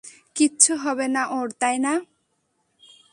[0.35, 1.93] কিচ্ছু হবে না ওর, তাই না?